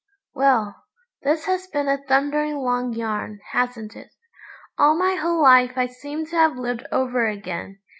Well, 0.33 0.85
this 1.21 1.45
has 1.45 1.67
been 1.67 1.87
a 1.87 1.99
thundering 2.03 2.57
long 2.57 2.91
yarn, 2.93 3.39
hasn't 3.51 3.95
it? 3.95 4.09
All 4.75 4.97
my 4.97 5.13
whole 5.13 5.43
life 5.43 5.73
I 5.77 5.85
seem 5.85 6.25
to 6.25 6.35
have 6.37 6.57
lived 6.57 6.87
over 6.91 7.27
again. 7.27 7.77